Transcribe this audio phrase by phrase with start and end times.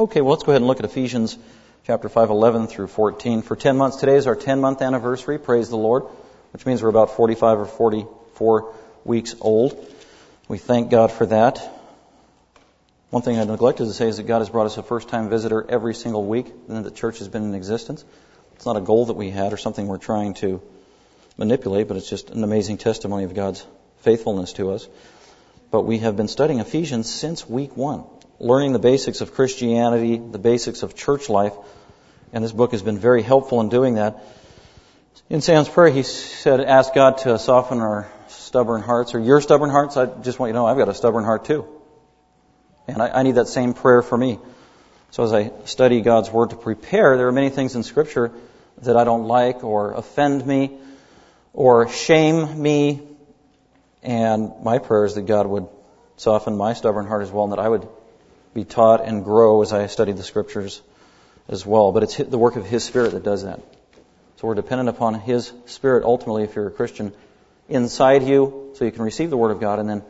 [0.00, 1.36] Okay, well, let's go ahead and look at Ephesians
[1.84, 3.42] chapter 5, 11 through 14.
[3.42, 6.04] For 10 months, today is our 10 month anniversary, praise the Lord,
[6.54, 8.74] which means we're about 45 or 44
[9.04, 9.76] weeks old.
[10.48, 11.58] We thank God for that.
[13.10, 15.28] One thing I neglected to say is that God has brought us a first time
[15.28, 18.02] visitor every single week and the church has been in existence.
[18.54, 20.62] It's not a goal that we had or something we're trying to
[21.36, 23.66] manipulate, but it's just an amazing testimony of God's
[23.98, 24.88] faithfulness to us.
[25.70, 28.04] But we have been studying Ephesians since week one,
[28.40, 31.52] learning the basics of Christianity, the basics of church life,
[32.32, 34.24] and this book has been very helpful in doing that.
[35.28, 39.70] In Sam's prayer, he said, ask God to soften our stubborn hearts, or your stubborn
[39.70, 39.96] hearts.
[39.96, 41.66] I just want you to know I've got a stubborn heart too.
[42.88, 44.38] And I, I need that same prayer for me.
[45.10, 48.32] So as I study God's Word to prepare, there are many things in Scripture
[48.82, 50.78] that I don't like or offend me
[51.52, 53.02] or shame me.
[54.02, 55.68] And my prayer is that God would
[56.16, 57.86] soften my stubborn heart as well and that I would
[58.54, 60.82] be taught and grow as I study the Scriptures
[61.48, 61.92] as well.
[61.92, 63.60] But it's the work of His Spirit that does that.
[64.36, 67.12] So we're dependent upon His Spirit ultimately if you're a Christian
[67.68, 70.02] inside you so you can receive the Word of God and then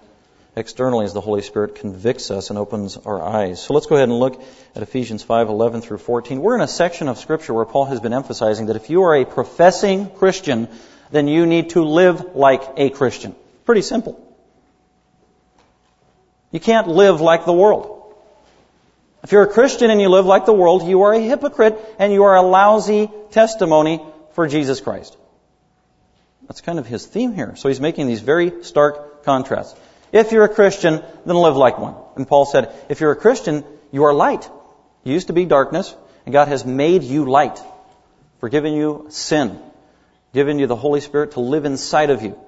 [0.56, 3.62] externally as the Holy Spirit convicts us and opens our eyes.
[3.62, 4.42] So let's go ahead and look
[4.74, 6.40] at Ephesians 5:11 through 14.
[6.40, 9.14] We're in a section of scripture where Paul has been emphasizing that if you are
[9.14, 10.68] a professing Christian,
[11.10, 13.34] then you need to live like a Christian.
[13.64, 14.20] Pretty simple.
[16.50, 17.99] You can't live like the world.
[19.22, 22.12] If you're a Christian and you live like the world, you are a hypocrite and
[22.12, 24.00] you are a lousy testimony
[24.32, 25.16] for Jesus Christ.
[26.48, 27.54] That's kind of his theme here.
[27.56, 29.78] So he's making these very stark contrasts.
[30.10, 31.94] If you're a Christian, then live like one.
[32.16, 34.48] And Paul said, if you're a Christian, you are light.
[35.04, 35.94] You used to be darkness,
[36.26, 37.60] and God has made you light,
[38.40, 39.60] forgiven you sin,
[40.32, 42.38] given you the Holy Spirit to live inside of you,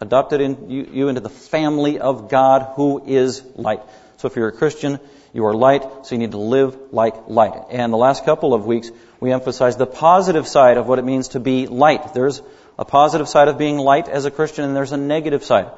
[0.00, 3.82] adopted in you, you into the family of God who is light.
[4.18, 5.00] So if you're a Christian,
[5.32, 7.64] you are light, so you need to live like light.
[7.70, 8.90] And the last couple of weeks,
[9.20, 12.14] we emphasized the positive side of what it means to be light.
[12.14, 12.42] There's
[12.78, 15.70] a positive side of being light as a Christian, and there's a negative side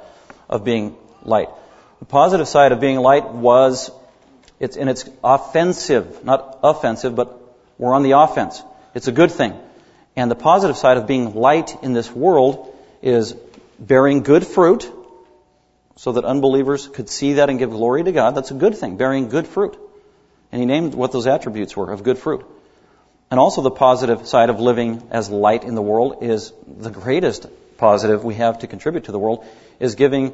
[0.49, 1.49] of being light.
[1.99, 3.91] The positive side of being light was
[4.59, 7.41] it's and it's offensive, not offensive, but
[7.79, 8.63] we're on the offense.
[8.95, 9.55] It's a good thing.
[10.17, 13.35] And the positive side of being light in this world is
[13.79, 14.91] bearing good fruit
[16.01, 18.35] so that unbelievers could see that and give glory to God.
[18.35, 19.77] That's a good thing, bearing good fruit.
[20.51, 22.47] And he named what those attributes were of good fruit.
[23.31, 27.49] And also the positive side of living as light in the world is the greatest
[27.77, 29.45] positive we have to contribute to the world
[29.79, 30.33] is giving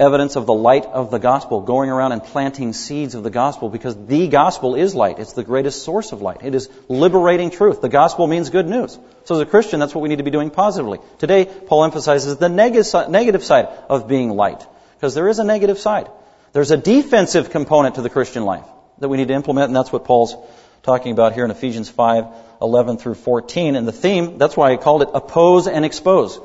[0.00, 3.68] evidence of the light of the gospel, going around and planting seeds of the gospel
[3.68, 5.18] because the gospel is light.
[5.18, 6.38] It's the greatest source of light.
[6.42, 7.82] It is liberating truth.
[7.82, 8.98] The gospel means good news.
[9.26, 11.00] So as a Christian, that's what we need to be doing positively.
[11.18, 16.08] Today, Paul emphasizes the negative side of being light because there is a negative side.
[16.52, 18.64] There's a defensive component to the Christian life
[18.98, 20.34] that we need to implement, and that's what Paul's
[20.82, 22.26] talking about here in Ephesians 5,
[22.62, 23.76] 11 through 14.
[23.76, 26.40] And the theme, that's why I called it oppose and expose.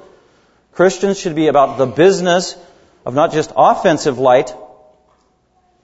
[0.73, 2.57] Christians should be about the business
[3.06, 4.53] of not just offensive light,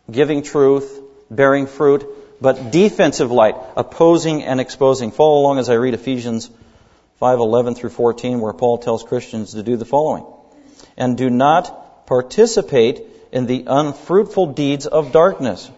[0.09, 0.99] giving truth,
[1.29, 2.05] bearing fruit,
[2.39, 5.11] but defensive light, opposing and exposing.
[5.11, 6.49] Follow along as I read Ephesians
[7.21, 10.25] 5:11 through 14 where Paul tells Christians to do the following.
[10.95, 15.69] And do not participate in the unfruitful deeds of darkness,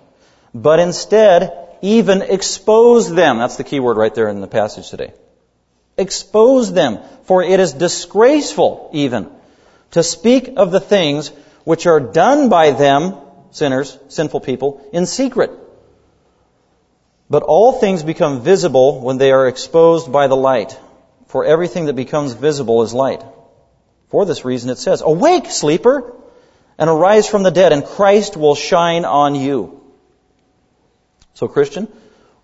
[0.53, 1.51] but instead
[1.81, 3.39] even expose them.
[3.39, 5.13] That's the key word right there in the passage today.
[5.97, 9.29] Expose them, for it is disgraceful even
[9.91, 11.29] to speak of the things
[11.63, 13.15] which are done by them,
[13.51, 15.51] sinners, sinful people, in secret.
[17.29, 20.77] But all things become visible when they are exposed by the light.
[21.27, 23.23] For everything that becomes visible is light.
[24.09, 26.13] For this reason it says, Awake, sleeper,
[26.77, 29.81] and arise from the dead, and Christ will shine on you.
[31.33, 31.87] So, Christian,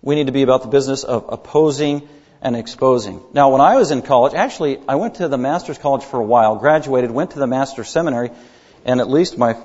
[0.02, 2.08] we need to be about the business of opposing
[2.40, 3.22] and exposing.
[3.32, 6.24] Now, when I was in college, actually, I went to the master's college for a
[6.24, 8.30] while, graduated, went to the master's seminary,
[8.84, 9.56] and at least my,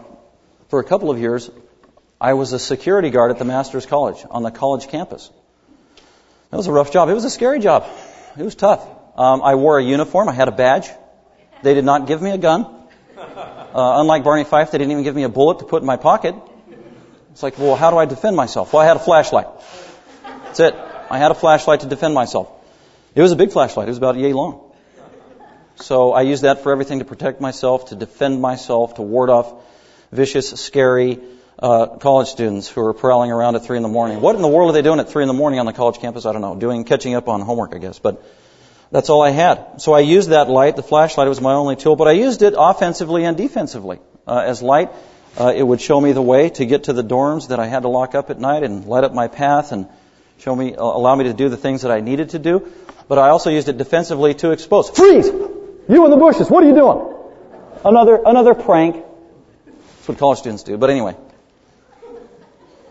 [0.70, 1.52] for a couple of years,
[2.20, 5.30] I was a security guard at the master's college on the college campus.
[6.50, 7.10] That was a rough job.
[7.10, 7.88] It was a scary job.
[8.38, 8.88] It was tough.
[9.18, 10.30] Um, I wore a uniform.
[10.30, 10.90] I had a badge.
[11.64, 12.66] They did not give me a gun.
[13.18, 15.98] Uh, unlike Barney Fife, they didn't even give me a bullet to put in my
[15.98, 16.36] pocket.
[17.32, 18.74] It's like, well, how do I defend myself?
[18.74, 19.48] Well, I had a flashlight.
[20.24, 20.76] That's it.
[21.10, 22.52] I had a flashlight to defend myself.
[23.16, 23.88] It was a big flashlight.
[23.88, 24.72] It was about yay long.
[25.76, 29.54] So I used that for everything to protect myself, to defend myself, to ward off
[30.12, 31.20] vicious, scary
[31.58, 34.20] uh, college students who are prowling around at three in the morning.
[34.20, 36.00] What in the world are they doing at three in the morning on the college
[36.00, 36.26] campus?
[36.26, 36.56] I don't know.
[36.56, 38.00] Doing catching up on homework, I guess.
[38.00, 38.24] But
[38.92, 39.82] that's all I had.
[39.82, 40.76] So I used that light.
[40.76, 44.44] The flashlight it was my only tool, but I used it offensively and defensively uh,
[44.46, 44.92] as light.
[45.40, 47.84] Uh, it would show me the way to get to the dorms that I had
[47.84, 49.88] to lock up at night and light up my path and
[50.40, 52.70] show me, uh, allow me to do the things that I needed to do.
[53.08, 54.90] But I also used it defensively to expose.
[54.90, 55.28] Freeze!
[55.28, 57.16] You in the bushes, what are you doing?
[57.86, 59.04] Another, another prank.
[59.66, 60.78] That's what college students do.
[60.78, 61.16] But anyway.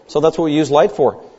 [0.06, 1.29] So that's what we use light for.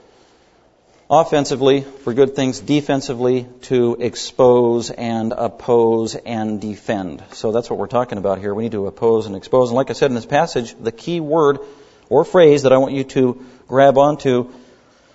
[1.14, 2.62] Offensively, for good things.
[2.62, 7.22] Defensively, to expose and oppose and defend.
[7.34, 8.54] So that's what we're talking about here.
[8.54, 9.72] We need to oppose and expose.
[9.72, 11.60] And like I said in this passage, the key word
[12.08, 14.54] or phrase that I want you to grab onto,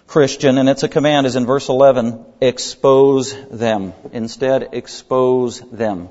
[0.07, 3.95] Christian, and it's a command, is in verse 11, expose them.
[4.13, 6.11] Instead, expose them.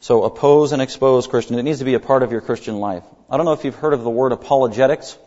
[0.00, 1.58] So oppose and expose Christian.
[1.58, 3.04] It needs to be a part of your Christian life.
[3.28, 5.18] I don't know if you've heard of the word apologetics.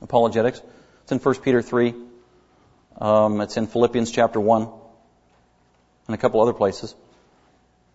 [0.00, 0.62] Apologetics.
[1.06, 1.94] It's in 1 Peter 3.
[3.00, 4.62] Um, it's in Philippians chapter 1
[6.08, 6.96] and a couple other places.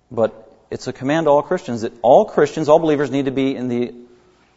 [0.10, 3.54] But it's a command to all Christians that all Christians, all believers need to be
[3.54, 3.94] in the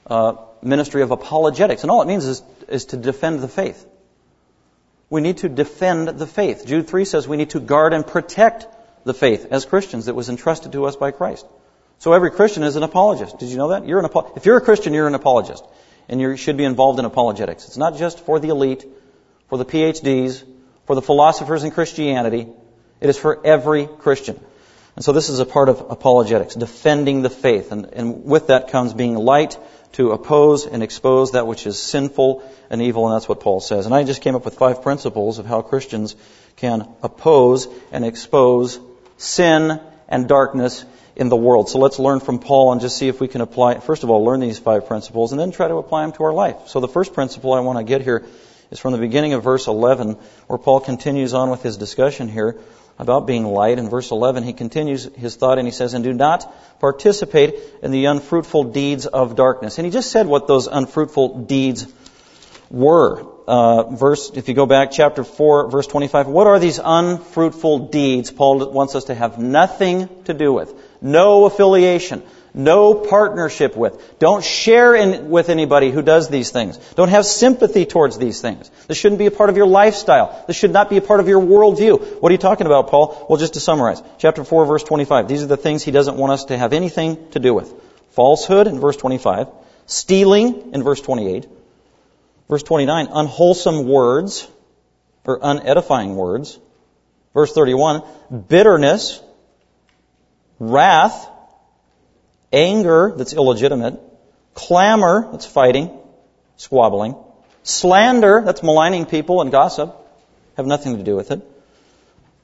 [0.07, 1.83] uh, ministry of apologetics.
[1.83, 3.85] And all it means is, is to defend the faith.
[5.11, 6.65] We need to defend the faith.
[6.65, 8.69] Jude 3 says we need to guard and protect
[9.03, 11.45] the faith as Christians that was entrusted to us by Christ.
[11.99, 13.37] So every Christian is an apologist.
[13.37, 13.85] Did you know that?
[13.85, 15.65] You're an if you're a Christian, you're an apologist.
[16.09, 17.67] And you should be involved in apologetics.
[17.67, 18.85] It's not just for the elite,
[19.49, 20.45] for the PhDs,
[20.87, 22.49] for the philosophers in Christianity.
[23.01, 24.39] It is for every Christian.
[24.97, 27.73] And so this is a part of apologetics, defending the faith.
[27.73, 29.59] And, and with that comes being light
[29.93, 33.87] to oppose and expose that which is sinful and evil, and that's what Paul says.
[33.87, 36.17] And I just came up with five principles of how Christians
[36.57, 38.79] can oppose and expose
[39.17, 40.85] sin and darkness
[41.17, 41.69] in the world.
[41.69, 44.25] So let's learn from Paul and just see if we can apply, first of all,
[44.25, 46.57] learn these five principles and then try to apply them to our life.
[46.67, 48.25] So the first principle I want to get here
[48.71, 50.13] is from the beginning of verse 11,
[50.47, 52.59] where Paul continues on with his discussion here
[52.99, 53.79] about being light.
[53.79, 57.91] In verse 11, he continues his thought and he says, And do not participate in
[57.91, 59.79] the unfruitful deeds of darkness.
[59.79, 61.87] And he just said what those unfruitful deeds
[62.71, 67.89] were uh, verse, if you go back, chapter 4, verse 25, what are these unfruitful
[67.89, 70.73] deeds Paul wants us to have nothing to do with?
[71.05, 72.23] No affiliation.
[72.53, 74.19] No partnership with.
[74.19, 76.79] Don't share in, with anybody who does these things.
[76.95, 78.71] Don't have sympathy towards these things.
[78.89, 80.45] This shouldn't be a part of your lifestyle.
[80.47, 82.21] This should not be a part of your worldview.
[82.21, 83.27] What are you talking about, Paul?
[83.29, 84.03] Well, just to summarize.
[84.19, 85.29] Chapter 4, verse 25.
[85.29, 87.73] These are the things he doesn't want us to have anything to do with.
[88.11, 89.49] Falsehood in verse 25.
[89.87, 91.47] Stealing in verse 28
[92.49, 94.47] Verse 29, unwholesome words,
[95.25, 96.59] or unedifying words.
[97.33, 98.03] Verse 31,
[98.49, 99.21] bitterness,
[100.71, 101.29] wrath,
[102.53, 104.01] anger that's illegitimate,
[104.55, 105.91] clamor that's fighting,
[106.57, 107.17] squabbling,
[107.63, 109.97] slander that's maligning people and gossip,
[110.57, 111.43] have nothing to do with it.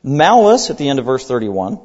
[0.02, 1.78] Malice at the end of verse 31.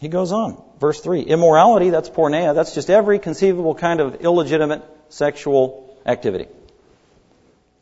[0.00, 0.62] He goes on.
[0.78, 1.20] Verse 3.
[1.20, 2.54] Immorality, that's porneia.
[2.54, 6.46] That's just every conceivable kind of illegitimate sexual activity.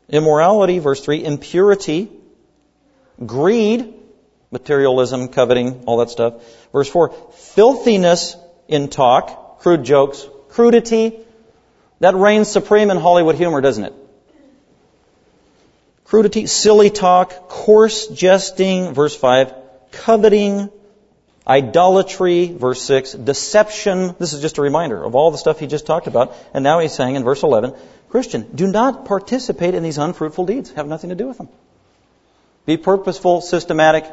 [0.09, 2.11] Immorality, verse 3, impurity,
[3.25, 3.93] greed,
[4.51, 6.35] materialism, coveting, all that stuff.
[6.71, 8.35] Verse 4, filthiness
[8.67, 11.19] in talk, crude jokes, crudity.
[11.99, 13.93] That reigns supreme in Hollywood humor, doesn't it?
[16.05, 19.53] Crudity, silly talk, coarse jesting, verse 5,
[19.91, 20.69] coveting,
[21.47, 24.15] idolatry, verse 6, deception.
[24.17, 26.35] This is just a reminder of all the stuff he just talked about.
[26.53, 27.73] And now he's saying in verse 11,
[28.09, 30.71] Christian, do not participate in these unfruitful deeds.
[30.71, 31.49] Have nothing to do with them.
[32.65, 34.05] Be purposeful, systematic,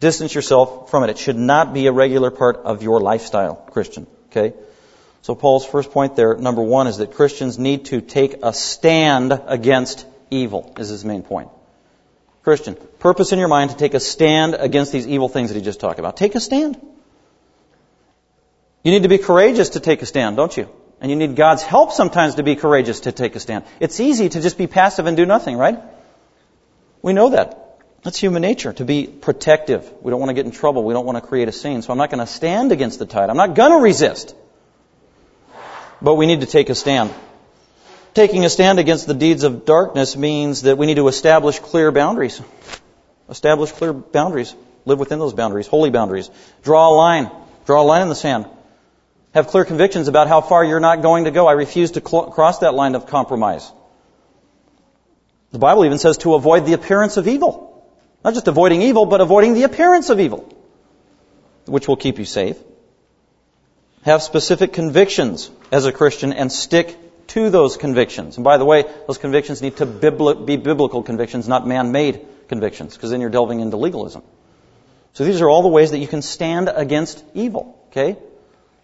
[0.00, 1.10] distance yourself from it.
[1.10, 4.06] It should not be a regular part of your lifestyle, Christian.
[4.30, 4.54] Okay?
[5.22, 9.40] So Paul's first point there, number one, is that Christians need to take a stand
[9.46, 11.48] against evil, is his main point.
[12.42, 15.64] Christian, purpose in your mind to take a stand against these evil things that he
[15.64, 16.18] just talked about.
[16.18, 16.78] Take a stand.
[18.82, 20.68] You need to be courageous to take a stand, don't you?
[21.00, 23.64] And you need God's help sometimes to be courageous to take a stand.
[23.80, 25.78] It's easy to just be passive and do nothing, right?
[27.00, 27.63] We know that.
[28.04, 29.90] That's human nature, to be protective.
[30.02, 30.84] We don't want to get in trouble.
[30.84, 31.82] We don't want to create a scene.
[31.82, 33.30] So I'm not going to stand against the tide.
[33.30, 34.36] I'm not going to resist.
[36.02, 37.12] But we need to take a stand.
[38.12, 41.90] Taking a stand against the deeds of darkness means that we need to establish clear
[41.90, 42.40] boundaries.
[43.28, 44.54] Establish clear boundaries.
[44.84, 46.30] Live within those boundaries, holy boundaries.
[46.62, 47.30] Draw a line.
[47.64, 48.46] Draw a line in the sand
[49.34, 51.48] have clear convictions about how far you're not going to go.
[51.48, 53.70] I refuse to cl- cross that line of compromise.
[55.50, 57.73] The Bible even says to avoid the appearance of evil.
[58.24, 60.48] Not just avoiding evil, but avoiding the appearance of evil,
[61.66, 62.56] which will keep you safe.
[64.02, 66.96] Have specific convictions as a Christian and stick
[67.28, 68.36] to those convictions.
[68.36, 73.10] And by the way, those convictions need to be biblical convictions, not man-made convictions, because
[73.10, 74.22] then you're delving into legalism.
[75.14, 77.78] So these are all the ways that you can stand against evil.
[77.88, 78.16] Okay?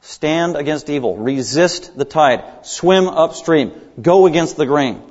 [0.00, 1.16] Stand against evil.
[1.16, 2.64] Resist the tide.
[2.64, 3.72] Swim upstream.
[4.00, 5.02] Go against the grain.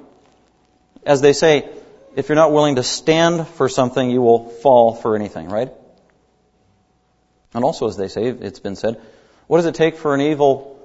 [1.06, 1.70] As they say,
[2.16, 5.72] if you're not willing to stand for something, you will fall for anything, right?
[7.54, 9.01] And also, as they say, it's been said,
[9.48, 10.80] what does it take for an evil,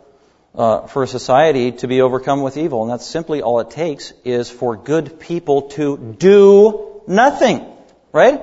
[0.54, 2.82] uh, for a society to be overcome with evil?
[2.82, 7.66] And that's simply all it takes is for good people to do nothing,
[8.12, 8.42] right?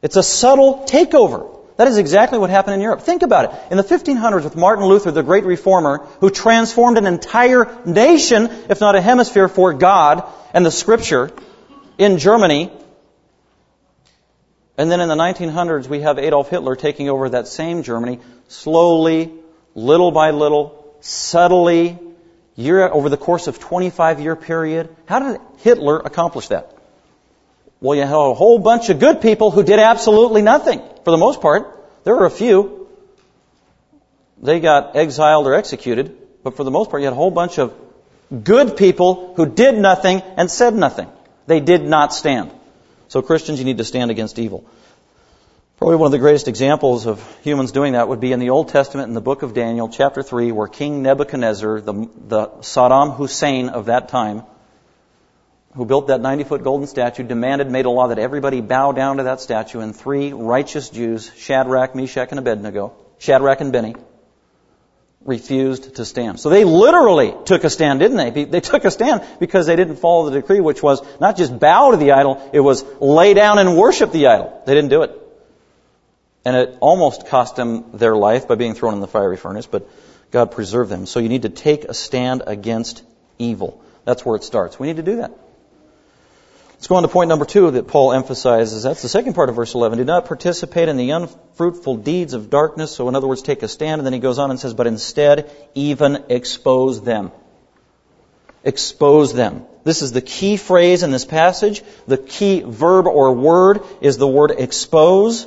[0.00, 1.50] It's a subtle takeover.
[1.76, 3.00] That is exactly what happened in Europe.
[3.00, 3.72] Think about it.
[3.72, 8.80] In the 1500s with Martin Luther, the great reformer, who transformed an entire nation, if
[8.80, 11.32] not a hemisphere, for God and the scripture
[11.98, 12.70] in Germany.
[14.76, 19.32] And then in the 1900s, we have Adolf Hitler taking over that same Germany, slowly,
[19.74, 21.98] little by little, subtly,
[22.56, 24.94] year, over the course of 25 year period.
[25.06, 26.76] How did Hitler accomplish that?
[27.80, 31.18] Well, you had a whole bunch of good people who did absolutely nothing, for the
[31.18, 31.70] most part.
[32.04, 32.88] There were a few.
[34.42, 37.58] They got exiled or executed, but for the most part, you had a whole bunch
[37.58, 37.74] of
[38.42, 41.08] good people who did nothing and said nothing.
[41.46, 42.50] They did not stand.
[43.08, 44.64] So Christians, you need to stand against evil.
[45.76, 48.68] Probably one of the greatest examples of humans doing that would be in the Old
[48.68, 53.68] Testament in the book of Daniel, chapter 3, where King Nebuchadnezzar, the, the Saddam Hussein
[53.68, 54.44] of that time,
[55.74, 59.16] who built that 90 foot golden statue, demanded, made a law that everybody bow down
[59.16, 63.96] to that statue, and three righteous Jews, Shadrach, Meshach, and Abednego, Shadrach and Benny,
[65.24, 66.38] refused to stand.
[66.38, 68.44] So they literally took a stand, didn't they?
[68.44, 71.92] They took a stand because they didn't follow the decree, which was not just bow
[71.92, 74.62] to the idol, it was lay down and worship the idol.
[74.66, 75.20] They didn't do it.
[76.44, 79.88] And it almost cost them their life by being thrown in the fiery furnace, but
[80.30, 81.06] God preserved them.
[81.06, 83.02] So you need to take a stand against
[83.38, 83.82] evil.
[84.04, 84.78] That's where it starts.
[84.78, 85.32] We need to do that.
[86.74, 88.82] Let's go on to point number two that Paul emphasizes.
[88.82, 89.98] That's the second part of verse 11.
[89.98, 92.90] Do not participate in the unfruitful deeds of darkness.
[92.90, 94.00] So, in other words, take a stand.
[94.00, 97.32] And then he goes on and says, but instead, even expose them.
[98.64, 99.64] Expose them.
[99.84, 101.82] This is the key phrase in this passage.
[102.06, 105.46] The key verb or word is the word expose.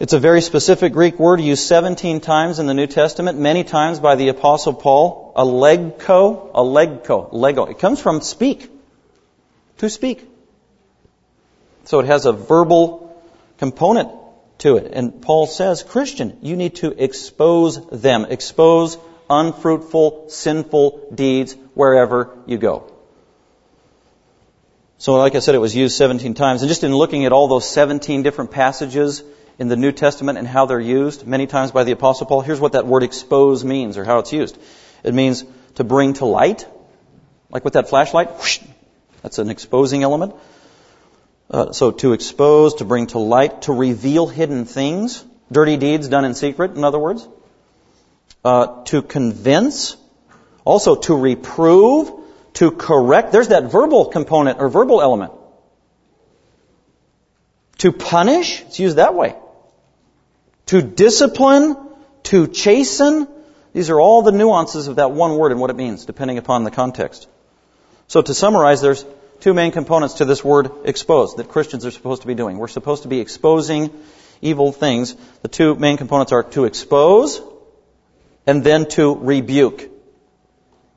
[0.00, 4.00] It's a very specific Greek word used 17 times in the New Testament, many times
[4.00, 5.32] by the Apostle Paul.
[5.36, 7.66] Alegko, alegko, lego.
[7.66, 8.73] It comes from speak
[9.78, 10.28] to speak.
[11.84, 13.22] So it has a verbal
[13.58, 14.10] component
[14.58, 14.92] to it.
[14.92, 18.24] And Paul says, Christian, you need to expose them.
[18.24, 22.90] Expose unfruitful, sinful deeds wherever you go.
[24.98, 26.62] So like I said, it was used 17 times.
[26.62, 29.22] And just in looking at all those 17 different passages
[29.58, 32.60] in the New Testament and how they're used, many times by the Apostle Paul, here's
[32.60, 34.56] what that word expose means or how it's used.
[35.02, 36.66] It means to bring to light,
[37.50, 38.60] like with that flashlight, whoosh,
[39.24, 40.34] that's an exposing element.
[41.50, 46.26] Uh, so to expose, to bring to light, to reveal hidden things, dirty deeds done
[46.26, 47.26] in secret, in other words.
[48.44, 49.96] Uh, to convince,
[50.66, 52.12] also to reprove,
[52.52, 53.32] to correct.
[53.32, 55.32] There's that verbal component or verbal element.
[57.78, 59.36] To punish, it's used that way.
[60.66, 61.78] To discipline,
[62.24, 63.26] to chasten.
[63.72, 66.64] These are all the nuances of that one word and what it means, depending upon
[66.64, 67.26] the context.
[68.08, 69.04] So to summarize, there's
[69.40, 72.58] two main components to this word expose that Christians are supposed to be doing.
[72.58, 73.90] We're supposed to be exposing
[74.40, 75.16] evil things.
[75.42, 77.40] The two main components are to expose
[78.46, 79.90] and then to rebuke.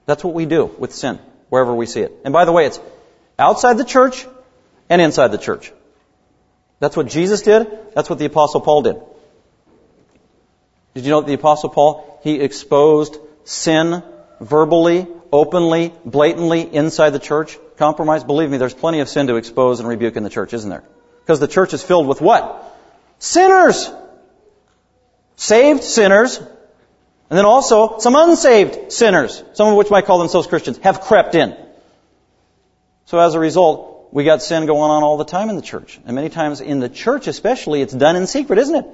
[0.05, 2.13] That's what we do with sin, wherever we see it.
[2.23, 2.79] And by the way, it's
[3.39, 4.25] outside the church
[4.89, 5.71] and inside the church.
[6.79, 7.67] That's what Jesus did.
[7.95, 8.95] That's what the apostle Paul did.
[10.93, 14.03] Did you know that the apostle Paul, he exposed sin
[14.39, 18.23] verbally openly, blatantly inside the church compromise?
[18.23, 20.83] Believe me, there's plenty of sin to expose and rebuke in the church, isn't there?
[21.21, 22.75] Because the church is filled with what?
[23.19, 23.89] Sinners!
[25.35, 26.37] Saved sinners,
[27.29, 31.35] and then also some unsaved sinners, some of which might call themselves Christians, have crept
[31.35, 31.55] in.
[33.05, 35.99] So as a result, we got sin going on all the time in the church.
[36.05, 38.85] And many times in the church especially, it's done in secret, isn't it?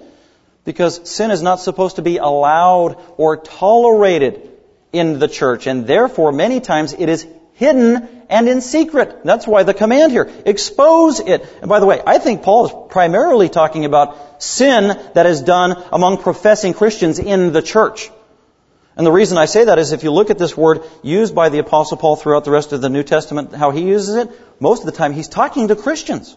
[0.66, 4.50] Because sin is not supposed to be allowed or tolerated
[4.94, 9.24] in the church, and therefore many times it is hidden and in secret.
[9.24, 10.32] That's why the command here.
[10.46, 11.46] Expose it.
[11.62, 15.84] And by the way, I think Paul is primarily talking about sin that is done
[15.92, 18.10] among professing Christians in the church.
[18.96, 21.50] And the reason I say that is if you look at this word used by
[21.50, 24.82] the apostle Paul throughout the rest of the New Testament, how he uses it, most
[24.82, 26.36] of the time he's talking to Christians.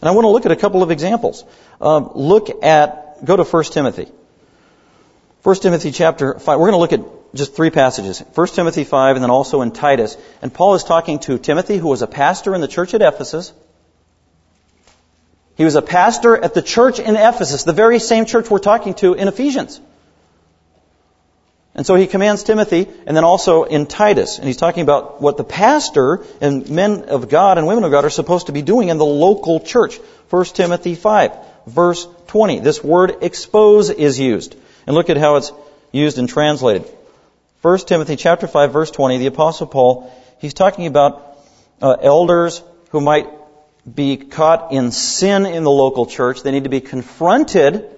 [0.00, 1.44] And I want to look at a couple of examples.
[1.80, 4.08] Um, look at, go to 1 Timothy.
[5.42, 6.58] 1 Timothy chapter 5.
[6.58, 8.20] We're going to look at just three passages.
[8.20, 10.16] 1 Timothy 5 and then also in Titus.
[10.42, 13.52] And Paul is talking to Timothy, who was a pastor in the church at Ephesus.
[15.56, 18.94] He was a pastor at the church in Ephesus, the very same church we're talking
[18.94, 19.80] to in Ephesians.
[21.74, 24.38] And so he commands Timothy and then also in Titus.
[24.38, 28.06] And he's talking about what the pastor and men of God and women of God
[28.06, 29.98] are supposed to be doing in the local church.
[30.30, 32.60] 1 Timothy 5, verse 20.
[32.60, 34.56] This word expose is used.
[34.86, 35.52] And look at how it's
[35.92, 36.90] used and translated.
[37.66, 41.36] 1 Timothy chapter 5, verse 20, the apostle Paul, he's talking about
[41.82, 43.26] uh, elders who might
[43.92, 46.42] be caught in sin in the local church.
[46.42, 47.90] They need to be confronted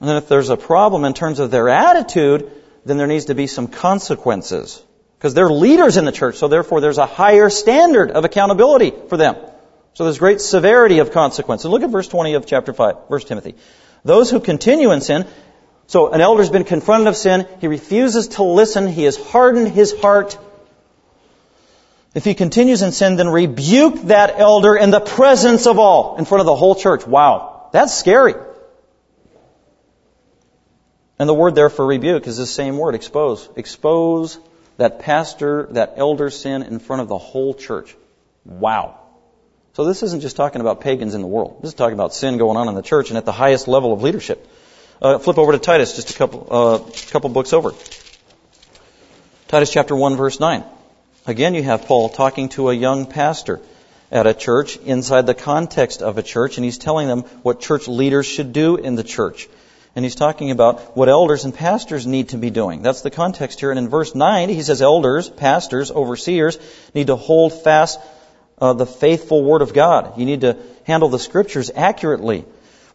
[0.00, 2.50] and then if there's a problem in terms of their attitude,
[2.84, 4.82] then there needs to be some consequences.
[5.18, 9.16] Because they're leaders in the church, so therefore there's a higher standard of accountability for
[9.16, 9.34] them.
[9.94, 11.64] So there's great severity of consequence.
[11.64, 13.56] And look at verse 20 of chapter 5, first Timothy.
[14.04, 15.26] Those who continue in sin,
[15.88, 19.98] so an elder's been confronted of sin, he refuses to listen, he has hardened his
[19.98, 20.36] heart.
[22.14, 26.26] If he continues in sin, then rebuke that elder in the presence of all, in
[26.26, 27.06] front of the whole church.
[27.06, 27.70] Wow.
[27.72, 28.34] That's scary.
[31.18, 33.48] And the word there for rebuke is the same word, expose.
[33.56, 34.38] Expose
[34.76, 37.96] that pastor, that elder sin in front of the whole church.
[38.44, 39.00] Wow.
[39.72, 41.62] So this isn't just talking about pagans in the world.
[41.62, 43.94] This is talking about sin going on in the church and at the highest level
[43.94, 44.46] of leadership.
[45.00, 46.78] Uh, flip over to Titus, just a couple, uh,
[47.10, 47.72] couple books over.
[49.48, 50.64] Titus chapter 1 verse 9.
[51.26, 53.60] Again, you have Paul talking to a young pastor
[54.10, 57.86] at a church inside the context of a church, and he's telling them what church
[57.86, 59.48] leaders should do in the church
[59.98, 62.82] and he's talking about what elders and pastors need to be doing.
[62.82, 63.70] That's the context here.
[63.70, 66.56] And in verse 9, he says elders, pastors, overseers
[66.94, 67.98] need to hold fast
[68.60, 70.16] uh, the faithful word of God.
[70.16, 72.44] You need to handle the scriptures accurately,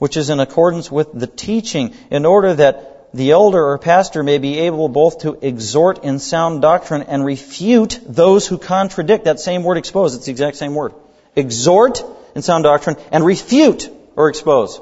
[0.03, 4.37] which is in accordance with the teaching, in order that the elder or pastor may
[4.37, 9.23] be able both to exhort in sound doctrine and refute those who contradict.
[9.23, 10.93] That same word expose, it's the exact same word.
[11.37, 12.03] Exhort
[12.35, 14.81] in sound doctrine and refute or expose.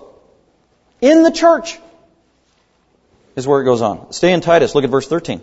[1.01, 1.77] In the church
[3.35, 4.11] is where it goes on.
[4.13, 4.73] Stay in Titus.
[4.73, 5.39] Look at verse 13.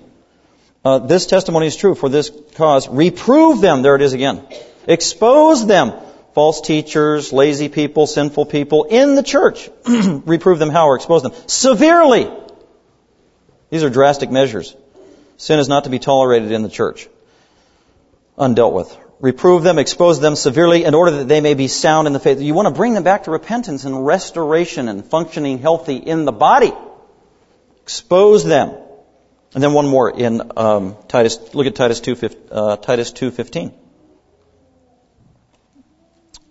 [0.85, 2.89] Uh, this testimony is true for this cause.
[2.89, 3.83] Reprove them.
[3.83, 4.45] There it is again.
[4.89, 5.93] Expose them.
[6.39, 9.69] False teachers, lazy people, sinful people in the church.
[9.89, 11.33] Reprove them how or expose them?
[11.49, 12.31] Severely.
[13.71, 14.77] These are drastic measures.
[15.37, 17.09] Sin is not to be tolerated in the church.
[18.39, 18.97] Undealt with.
[19.19, 22.41] Reprove them, expose them severely in order that they may be sound in the faith.
[22.41, 26.31] You want to bring them back to repentance and restoration and functioning healthy in the
[26.31, 26.73] body.
[27.83, 28.77] Expose them.
[29.55, 31.53] And then one more in um, Titus.
[31.53, 32.17] Look at Titus two
[32.53, 33.75] uh, Titus two fifteen.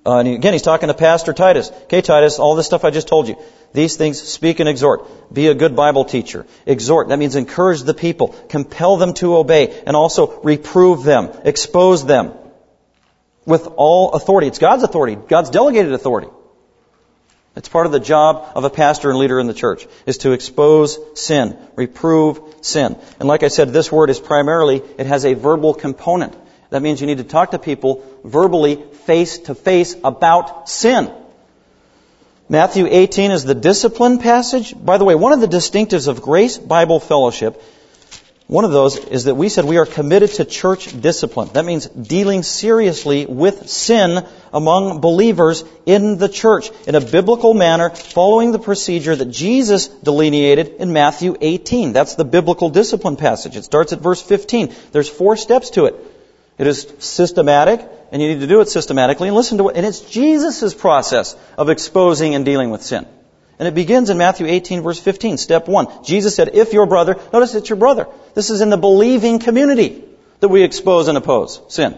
[0.08, 1.70] Uh, and again, he's talking to Pastor Titus.
[1.84, 3.38] Okay, Titus, all this stuff I just told you.
[3.74, 5.34] These things speak and exhort.
[5.34, 6.46] Be a good Bible teacher.
[6.66, 7.10] Exhort.
[7.10, 8.30] That means encourage the people.
[8.48, 9.84] Compel them to obey.
[9.86, 11.32] And also reprove them.
[11.44, 12.32] Expose them.
[13.46, 14.48] With all authority.
[14.48, 15.16] It's God's authority.
[15.16, 16.30] God's delegated authority.
[17.58, 20.34] It's part of the job of a pastor and leader in the church, is to
[20.34, 22.96] expose sin, reprove sin.
[23.20, 26.36] And like I said, this word is primarily, it has a verbal component.
[26.70, 28.76] That means you need to talk to people verbally,
[29.06, 31.12] face to face about sin.
[32.50, 34.74] Matthew 18 is the discipline passage.
[34.78, 37.62] By the way, one of the distinctives of Grace Bible Fellowship
[38.48, 41.50] one of those is that we said we are committed to church discipline.
[41.52, 47.90] That means dealing seriously with sin among believers in the church in a biblical manner,
[47.90, 51.92] following the procedure that Jesus delineated in Matthew 18.
[51.92, 53.58] That's the biblical discipline passage.
[53.58, 54.74] It starts at verse 15.
[54.94, 55.96] There's four steps to it.
[56.58, 59.28] It is systematic, and you need to do it systematically.
[59.28, 59.78] And listen to it.
[59.78, 63.06] And it's Jesus' process of exposing and dealing with sin.
[63.60, 65.88] And it begins in Matthew 18 verse 15, step one.
[66.04, 68.08] Jesus said, if your brother, notice it's your brother.
[68.36, 70.04] This is in the believing community
[70.40, 71.98] that we expose and oppose sin.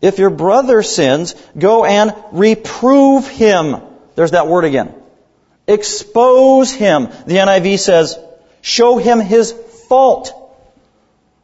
[0.00, 3.76] If your brother sins, go and reprove him.
[4.14, 4.94] There's that word again.
[5.66, 7.04] Expose him.
[7.26, 8.18] The NIV says,
[8.62, 9.52] show him his
[9.88, 10.32] fault.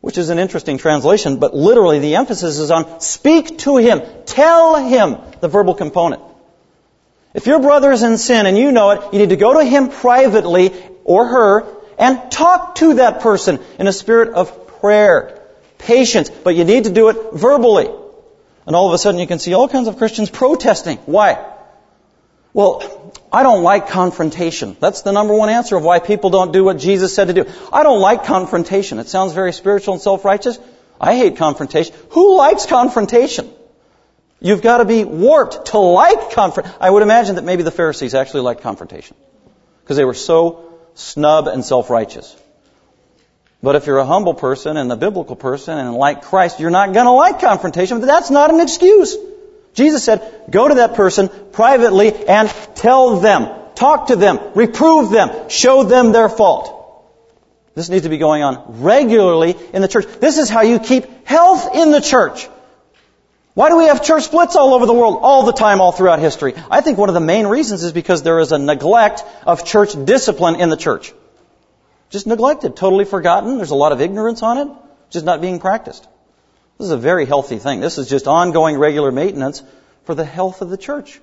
[0.07, 4.03] Which is an interesting translation, but literally the emphasis is on speak to him.
[4.25, 6.23] Tell him the verbal component.
[7.35, 9.65] If your brother is in sin and you know it, you need to go to
[9.65, 11.67] him privately or her
[11.99, 15.43] and talk to that person in a spirit of prayer,
[15.79, 17.91] patience, but you need to do it verbally.
[18.65, 20.99] And all of a sudden you can see all kinds of Christians protesting.
[21.07, 21.45] Why?
[22.53, 24.79] Well, I don't like confrontation.
[24.81, 27.45] That's the number one answer of why people don't do what Jesus said to do.
[27.71, 28.99] I don't like confrontation.
[28.99, 30.59] It sounds very spiritual and self-righteous.
[30.99, 31.95] I hate confrontation.
[32.13, 33.51] Who likes confrontation?
[34.41, 36.79] You've got to be warped to like confrontation.
[36.81, 39.19] I would imagine that maybe the Pharisees actually liked confrontation
[39.83, 42.35] because they were so snub and self-righteous.
[43.63, 46.95] But if you're a humble person and a biblical person and like Christ, you're not
[46.95, 49.15] going to like confrontation, but that's not an excuse.
[49.77, 53.49] Jesus said, go to that person privately and tell them.
[53.77, 56.73] talk to them, reprove them, show them their fault.
[57.75, 60.07] This needs to be going on regularly in the church.
[60.19, 62.49] This is how you keep health in the church.
[63.53, 66.19] Why do we have church splits all over the world, all the time, all throughout
[66.19, 66.55] history?
[66.71, 69.93] I think one of the main reasons is because there is a neglect of church
[70.05, 71.13] discipline in the church.
[72.11, 73.57] Just neglected, totally forgotten.
[73.57, 74.69] There's a lot of ignorance on it,
[75.11, 76.07] just not being practiced.
[76.79, 77.81] This is a very healthy thing.
[77.81, 79.63] This is just ongoing regular maintenance
[80.05, 81.21] for the health of the church.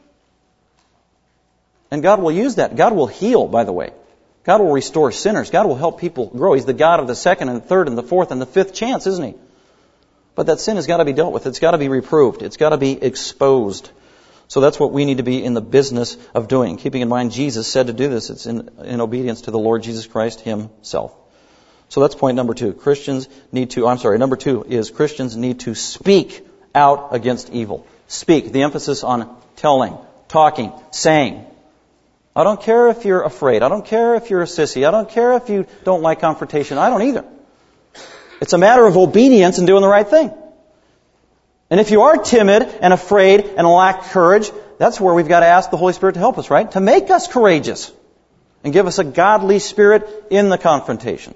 [1.91, 2.75] And God will use that.
[2.75, 3.91] God will heal, by the way.
[4.43, 5.51] God will restore sinners.
[5.51, 6.53] God will help people grow.
[6.53, 8.73] He's the God of the second and the third and the fourth and the fifth
[8.73, 9.35] chance, isn't He?
[10.35, 11.45] But that sin has got to be dealt with.
[11.45, 12.41] It's got to be reproved.
[12.41, 13.91] It's got to be exposed.
[14.47, 16.77] So that's what we need to be in the business of doing.
[16.77, 18.29] Keeping in mind Jesus said to do this.
[18.29, 21.15] It's in, in obedience to the Lord Jesus Christ Himself.
[21.93, 22.73] So that's point number two.
[22.73, 27.85] Christians need to, I'm sorry, number two is Christians need to speak out against evil.
[28.07, 28.51] Speak.
[28.51, 29.95] The emphasis on telling,
[30.27, 31.45] talking, saying.
[32.35, 33.61] I don't care if you're afraid.
[33.61, 34.87] I don't care if you're a sissy.
[34.87, 36.79] I don't care if you don't like confrontation.
[36.79, 37.25] I don't either.
[38.41, 40.33] It's a matter of obedience and doing the right thing.
[41.69, 45.45] And if you are timid and afraid and lack courage, that's where we've got to
[45.45, 46.71] ask the Holy Spirit to help us, right?
[46.71, 47.91] To make us courageous
[48.63, 51.35] and give us a godly spirit in the confrontation.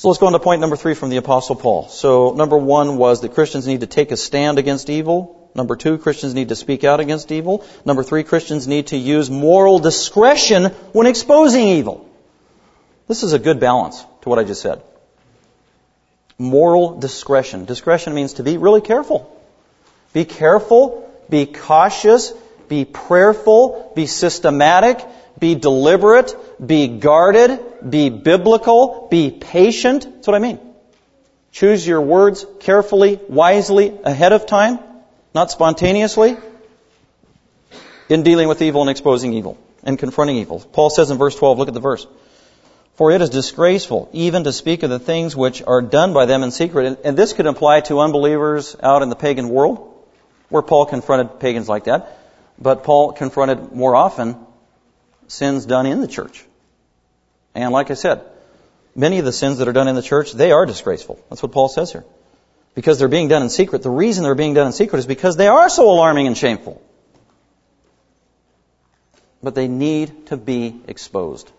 [0.00, 1.88] So let's go on to point number three from the Apostle Paul.
[1.88, 5.50] So number one was that Christians need to take a stand against evil.
[5.54, 7.66] Number two, Christians need to speak out against evil.
[7.84, 12.08] Number three, Christians need to use moral discretion when exposing evil.
[13.08, 14.82] This is a good balance to what I just said.
[16.38, 17.66] Moral discretion.
[17.66, 19.38] Discretion means to be really careful.
[20.14, 22.32] Be careful, be cautious,
[22.70, 25.04] be prayerful, be systematic,
[25.40, 30.02] be deliberate, be guarded, be biblical, be patient.
[30.04, 30.60] That's what I mean.
[31.50, 34.78] Choose your words carefully, wisely, ahead of time,
[35.34, 36.36] not spontaneously,
[38.08, 40.60] in dealing with evil and exposing evil and confronting evil.
[40.60, 42.06] Paul says in verse 12, look at the verse.
[42.94, 46.42] For it is disgraceful even to speak of the things which are done by them
[46.42, 47.00] in secret.
[47.02, 50.04] And this could apply to unbelievers out in the pagan world,
[50.50, 52.18] where Paul confronted pagans like that.
[52.58, 54.36] But Paul confronted more often
[55.30, 56.44] sins done in the church.
[57.54, 58.22] And like I said,
[58.94, 61.24] many of the sins that are done in the church, they are disgraceful.
[61.30, 62.04] That's what Paul says here.
[62.74, 63.82] Because they're being done in secret.
[63.82, 66.82] The reason they're being done in secret is because they are so alarming and shameful.
[69.42, 71.50] But they need to be exposed.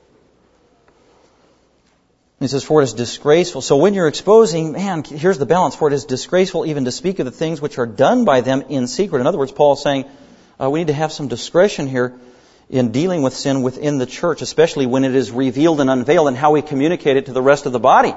[2.40, 3.62] He says, for it is disgraceful.
[3.62, 5.76] So when you're exposing, man, here's the balance.
[5.76, 8.64] For it is disgraceful even to speak of the things which are done by them
[8.70, 9.20] in secret.
[9.20, 10.06] In other words, Paul is saying,
[10.60, 12.20] uh, we need to have some discretion here
[12.72, 16.38] in dealing with sin within the church, especially when it is revealed and unveiled and
[16.38, 18.14] how we communicate it to the rest of the body.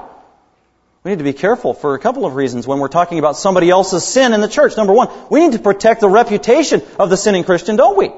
[1.03, 3.69] We need to be careful for a couple of reasons when we're talking about somebody
[3.69, 4.77] else's sin in the church.
[4.77, 8.13] Number one, we need to protect the reputation of the sinning Christian, don't we?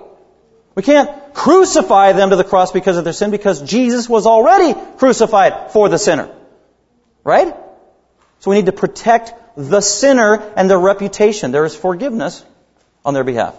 [0.74, 4.78] We can't crucify them to the cross because of their sin because Jesus was already
[4.98, 6.30] crucified for the sinner.
[7.24, 7.56] Right?
[8.40, 11.50] So we need to protect the sinner and their reputation.
[11.50, 12.44] There is forgiveness
[13.06, 13.56] on their behalf.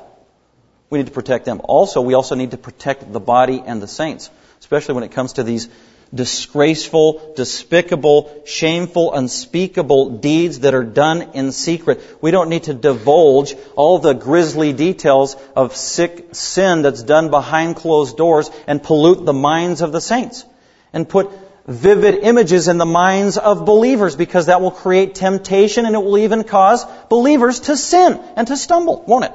[0.89, 1.61] We need to protect them.
[1.63, 5.33] Also, we also need to protect the body and the saints, especially when it comes
[5.33, 5.67] to these
[6.13, 12.01] disgraceful, despicable, shameful, unspeakable deeds that are done in secret.
[12.21, 17.75] We don't need to divulge all the grisly details of sick sin that's done behind
[17.75, 20.45] closed doors and pollute the minds of the saints
[20.93, 21.29] and put
[21.67, 26.19] vivid images in the minds of believers because that will create temptation and it will
[26.19, 29.33] even cause believers to sin and to stumble, won't it?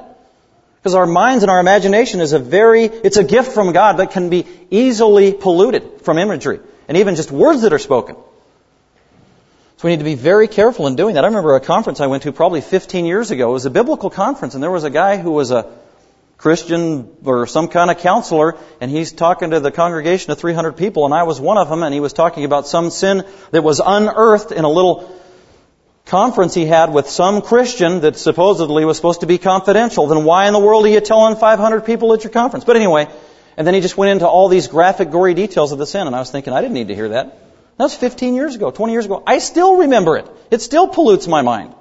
[0.83, 4.11] Because our minds and our imagination is a very, it's a gift from God that
[4.11, 8.15] can be easily polluted from imagery and even just words that are spoken.
[9.77, 11.23] So we need to be very careful in doing that.
[11.23, 13.51] I remember a conference I went to probably 15 years ago.
[13.51, 15.71] It was a biblical conference and there was a guy who was a
[16.37, 21.05] Christian or some kind of counselor and he's talking to the congregation of 300 people
[21.05, 23.79] and I was one of them and he was talking about some sin that was
[23.79, 25.09] unearthed in a little
[26.05, 30.47] conference he had with some Christian that supposedly was supposed to be confidential, then why
[30.47, 32.65] in the world are you telling 500 people at your conference?
[32.65, 33.07] But anyway,
[33.57, 36.15] and then he just went into all these graphic, gory details of the sin, and
[36.15, 37.37] I was thinking, I didn't need to hear that.
[37.77, 39.23] That was 15 years ago, 20 years ago.
[39.25, 40.29] I still remember it.
[40.51, 41.73] It still pollutes my mind.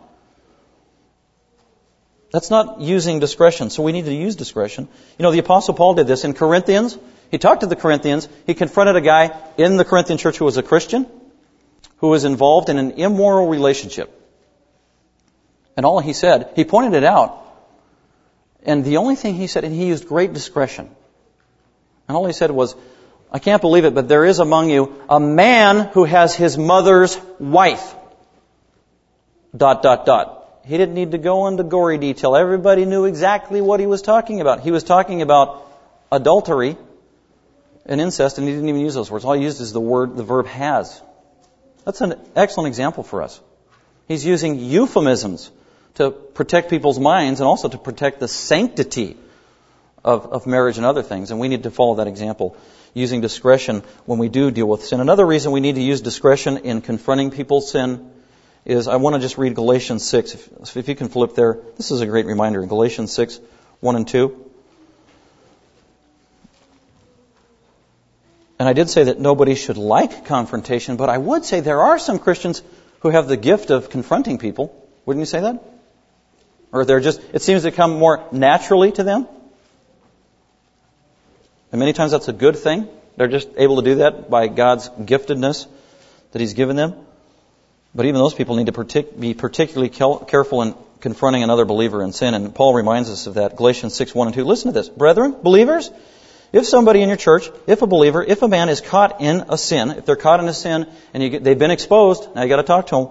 [2.32, 4.88] That's not using discretion, so we need to use discretion.
[5.18, 6.96] You know, the Apostle Paul did this in Corinthians.
[7.30, 8.26] He talked to the Corinthians.
[8.46, 11.06] He confronted a guy in the Corinthian church who was a Christian
[12.02, 14.10] who was involved in an immoral relationship.
[15.76, 17.38] And all he said, he pointed it out.
[18.64, 20.90] And the only thing he said, and he used great discretion.
[22.08, 22.74] And all he said was,
[23.30, 27.16] I can't believe it, but there is among you a man who has his mother's
[27.38, 27.94] wife.
[29.56, 30.60] Dot, dot, dot.
[30.66, 32.34] He didn't need to go into gory detail.
[32.34, 34.60] Everybody knew exactly what he was talking about.
[34.60, 35.68] He was talking about
[36.10, 36.76] adultery
[37.86, 39.24] and incest, and he didn't even use those words.
[39.24, 41.00] All he used is the word, the verb has.
[41.84, 43.40] That's an excellent example for us.
[44.08, 45.50] He's using euphemisms
[45.94, 49.16] to protect people's minds and also to protect the sanctity
[50.04, 51.30] of, of marriage and other things.
[51.30, 52.56] And we need to follow that example
[52.94, 55.00] using discretion when we do deal with sin.
[55.00, 58.10] Another reason we need to use discretion in confronting people's sin
[58.64, 60.34] is I want to just read Galatians 6.
[60.34, 62.64] If, if you can flip there, this is a great reminder.
[62.64, 63.40] Galatians 6,
[63.80, 64.51] 1 and 2.
[68.58, 71.98] And I did say that nobody should like confrontation, but I would say there are
[71.98, 72.62] some Christians
[73.00, 74.74] who have the gift of confronting people.
[75.04, 75.62] Wouldn't you say that?
[76.70, 79.26] Or they're just, it seems to come more naturally to them.
[81.70, 82.88] And many times that's a good thing.
[83.16, 85.66] They're just able to do that by God's giftedness
[86.32, 86.94] that He's given them.
[87.94, 92.12] But even those people need to partic- be particularly careful in confronting another believer in
[92.12, 92.32] sin.
[92.34, 93.56] And Paul reminds us of that.
[93.56, 94.44] Galatians 6, 1 and 2.
[94.44, 94.88] Listen to this.
[94.88, 95.90] Brethren, believers,
[96.52, 99.56] if somebody in your church, if a believer, if a man is caught in a
[99.56, 102.56] sin, if they're caught in a sin and get, they've been exposed, now you got
[102.56, 103.08] to talk to them.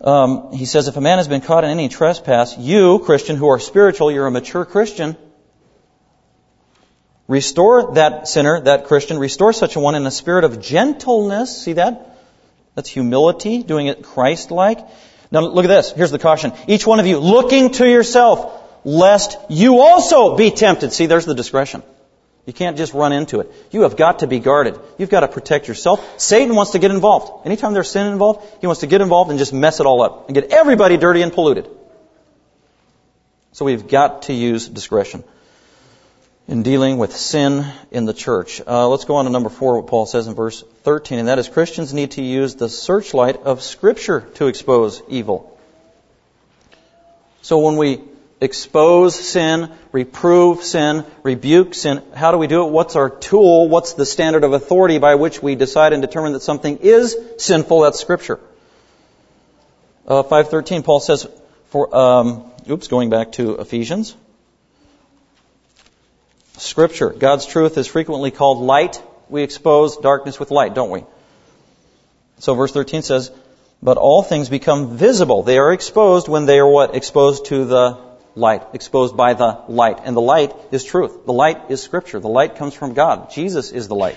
[0.00, 3.48] Um, he says, if a man has been caught in any trespass, you, Christian, who
[3.48, 5.16] are spiritual, you're a mature Christian,
[7.26, 11.62] restore that sinner, that Christian, restore such a one in a spirit of gentleness.
[11.62, 12.16] See that?
[12.74, 14.78] That's humility, doing it Christ-like.
[15.30, 15.92] Now look at this.
[15.92, 16.52] Here's the caution.
[16.68, 20.92] Each one of you looking to yourself, lest you also be tempted.
[20.92, 21.82] See, there's the discretion.
[22.46, 23.50] You can't just run into it.
[23.70, 24.78] You have got to be guarded.
[24.98, 26.20] You've got to protect yourself.
[26.20, 27.46] Satan wants to get involved.
[27.46, 30.28] Anytime there's sin involved, he wants to get involved and just mess it all up
[30.28, 31.68] and get everybody dirty and polluted.
[33.52, 35.24] So we've got to use discretion
[36.46, 38.60] in dealing with sin in the church.
[38.66, 41.38] Uh, let's go on to number four, what Paul says in verse 13, and that
[41.38, 45.58] is Christians need to use the searchlight of Scripture to expose evil.
[47.40, 48.00] So when we
[48.40, 52.70] expose sin, reprove sin, rebuke sin, how do we do it?
[52.70, 53.68] What's our tool?
[53.68, 57.80] What's the standard of authority by which we decide and determine that something is sinful?
[57.80, 58.40] That's Scripture.
[60.06, 61.26] Uh, 513, Paul says,
[61.68, 64.14] for, um, oops, going back to Ephesians,
[66.58, 67.10] Scripture.
[67.10, 69.02] God's truth is frequently called light.
[69.28, 71.04] We expose darkness with light, don't we?
[72.38, 73.30] So verse 13 says,
[73.82, 75.42] but all things become visible.
[75.42, 76.94] They are exposed when they are what?
[76.94, 77.98] Exposed to the
[78.34, 78.62] light.
[78.72, 80.00] Exposed by the light.
[80.04, 81.26] And the light is truth.
[81.26, 82.20] The light is Scripture.
[82.20, 83.30] The light comes from God.
[83.30, 84.16] Jesus is the light.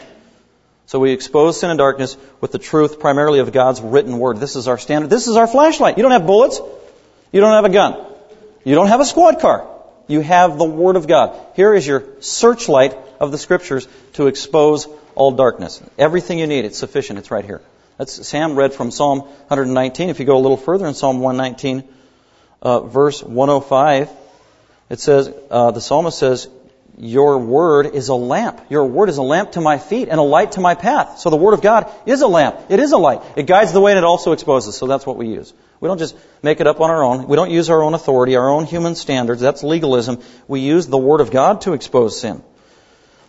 [0.86, 4.38] So we expose sin and darkness with the truth primarily of God's written word.
[4.38, 5.10] This is our standard.
[5.10, 5.98] This is our flashlight.
[5.98, 6.62] You don't have bullets.
[7.32, 8.06] You don't have a gun.
[8.64, 9.68] You don't have a squad car.
[10.08, 11.38] You have the Word of God.
[11.56, 15.82] Here is your searchlight of the Scriptures to expose all darkness.
[15.98, 17.20] Everything you need, it's sufficient.
[17.20, 17.62] It's right here.
[17.98, 20.10] That's Sam read from Psalm 119.
[20.10, 21.84] If you go a little further in Psalm 119,
[22.62, 24.10] uh, verse 105,
[24.90, 26.50] it says, uh, the psalmist says,
[27.00, 28.60] your word is a lamp.
[28.70, 31.20] Your word is a lamp to my feet and a light to my path.
[31.20, 32.60] So the word of God is a lamp.
[32.70, 33.22] It is a light.
[33.36, 34.76] It guides the way and it also exposes.
[34.76, 35.54] So that's what we use.
[35.80, 37.28] We don't just make it up on our own.
[37.28, 39.42] We don't use our own authority, our own human standards.
[39.42, 40.24] That's legalism.
[40.48, 42.42] We use the word of God to expose sin.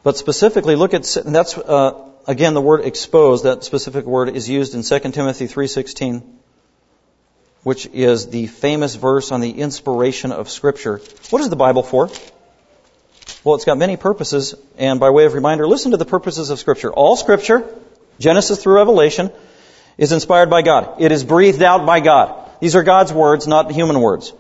[0.03, 3.43] But specifically, look at that's uh, again the word expose.
[3.43, 6.23] That specific word is used in 2 Timothy 3:16,
[7.69, 11.03] which is the famous verse on the inspiration of Scripture.
[11.29, 12.09] What is the Bible for?
[13.45, 16.59] Well, it's got many purposes, and by way of reminder, listen to the purposes of
[16.59, 16.91] Scripture.
[16.91, 17.69] All Scripture,
[18.19, 19.31] Genesis through Revelation,
[19.99, 21.03] is inspired by God.
[21.03, 22.51] It is breathed out by God.
[22.59, 24.33] These are God's words, not human words.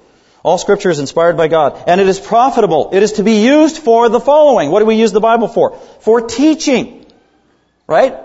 [0.42, 2.92] All Scripture is inspired by God, and it is profitable.
[2.94, 4.70] It is to be used for the following.
[4.70, 5.76] What do we use the Bible for?
[6.00, 7.04] For teaching.
[7.86, 8.16] Right?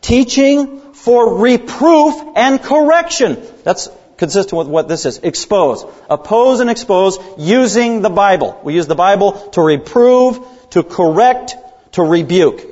[0.00, 3.42] Teaching for reproof and correction.
[3.64, 5.18] That's consistent with what this is.
[5.18, 5.84] Expose.
[6.08, 8.60] Oppose and expose using the Bible.
[8.62, 11.56] We use the Bible to reprove, to correct,
[11.92, 12.62] to rebuke.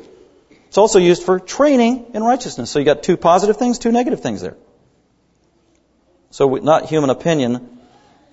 [0.69, 2.71] It's also used for training in righteousness.
[2.71, 4.57] So you got two positive things, two negative things there.
[6.31, 7.79] So not human opinion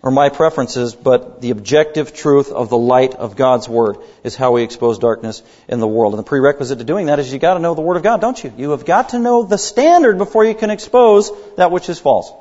[0.02, 4.54] or my preferences, but the objective truth of the light of God's Word is how
[4.54, 6.14] we expose darkness in the world.
[6.14, 8.22] And the prerequisite to doing that is you got to know the Word of God,
[8.22, 8.54] don't you?
[8.56, 12.32] You have got to know the standard before you can expose that which is false.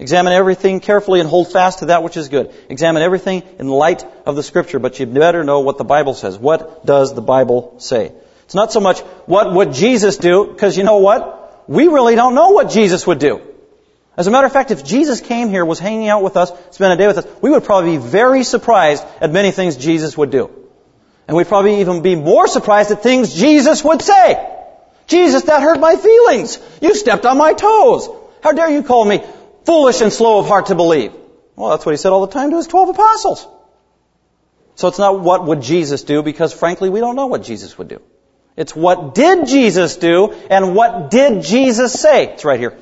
[0.00, 2.54] Examine everything carefully and hold fast to that which is good.
[2.70, 6.38] Examine everything in light of the scripture, but you better know what the Bible says.
[6.38, 8.10] What does the Bible say?
[8.46, 11.68] It's not so much what would Jesus do, because you know what?
[11.68, 13.42] We really don't know what Jesus would do.
[14.16, 16.94] As a matter of fact, if Jesus came here, was hanging out with us, spent
[16.94, 20.30] a day with us, we would probably be very surprised at many things Jesus would
[20.30, 20.50] do.
[21.28, 24.48] And we'd probably even be more surprised at things Jesus would say.
[25.08, 26.58] Jesus, that hurt my feelings.
[26.80, 28.08] You stepped on my toes.
[28.42, 29.22] How dare you call me
[29.64, 31.12] foolish and slow of heart to believe.
[31.56, 33.46] Well, that's what he said all the time to his 12 apostles.
[34.76, 37.88] So it's not what would Jesus do because frankly we don't know what Jesus would
[37.88, 38.00] do.
[38.56, 42.32] It's what did Jesus do and what did Jesus say?
[42.32, 42.76] It's right here.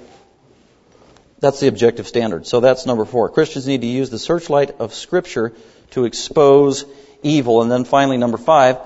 [1.40, 2.46] That's the objective standard.
[2.46, 3.28] So that's number four.
[3.30, 5.52] Christians need to use the searchlight of Scripture
[5.90, 6.84] to expose
[7.22, 7.62] evil.
[7.62, 8.78] And then finally, number five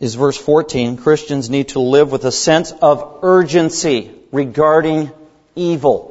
[0.00, 0.96] is verse 14.
[0.96, 5.10] Christians need to live with a sense of urgency regarding
[5.56, 6.09] evil.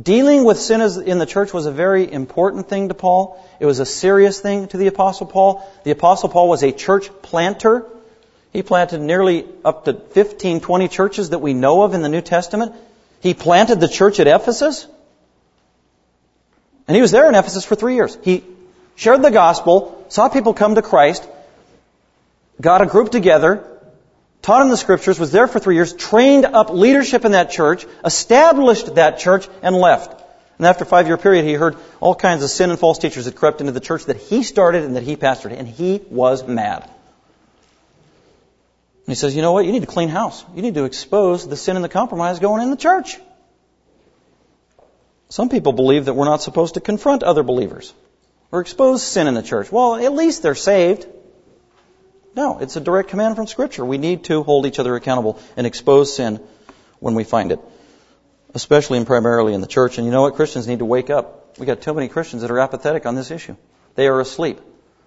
[0.00, 3.38] Dealing with sin in the church was a very important thing to Paul.
[3.60, 5.68] It was a serious thing to the Apostle Paul.
[5.84, 7.86] The Apostle Paul was a church planter.
[8.54, 12.22] He planted nearly up to 15, 20 churches that we know of in the New
[12.22, 12.72] Testament.
[13.20, 14.86] He planted the church at Ephesus.
[16.88, 18.16] And he was there in Ephesus for three years.
[18.22, 18.44] He
[18.96, 21.26] shared the gospel, saw people come to Christ,
[22.60, 23.71] got a group together,
[24.42, 27.86] taught them the scriptures, was there for three years, trained up leadership in that church,
[28.04, 30.20] established that church, and left.
[30.58, 33.24] And after a five year period, he heard all kinds of sin and false teachers
[33.24, 36.46] had crept into the church that he started and that he pastored, and he was
[36.46, 36.88] mad.
[39.04, 39.64] And he says, you know what?
[39.64, 40.44] You need to clean house.
[40.54, 43.18] You need to expose the sin and the compromise going in the church.
[45.28, 47.92] Some people believe that we're not supposed to confront other believers
[48.52, 49.72] or expose sin in the church.
[49.72, 51.06] Well, at least they're saved.
[52.34, 53.84] No, it's a direct command from Scripture.
[53.84, 56.40] We need to hold each other accountable and expose sin
[56.98, 57.60] when we find it,
[58.54, 59.98] especially and primarily in the church.
[59.98, 60.34] And you know what?
[60.34, 61.58] Christians need to wake up.
[61.58, 63.56] We've got too many Christians that are apathetic on this issue.
[63.94, 64.60] They are asleep.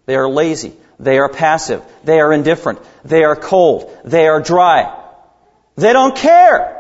[0.06, 0.74] They are lazy.
[1.00, 1.84] They are passive.
[2.04, 2.80] They are indifferent.
[3.04, 3.98] They are cold.
[4.06, 5.04] They are dry.
[5.76, 6.74] They don't care.